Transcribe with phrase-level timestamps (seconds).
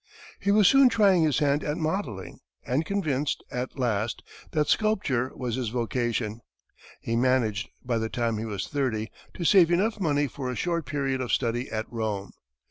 [0.39, 5.57] He was soon trying his hand at modelling, and convinced, at last, that sculpture was
[5.57, 6.41] his vocation,
[6.99, 10.87] he managed, by the time he was thirty, to save enough money for a short
[10.87, 12.31] period of study at Rome.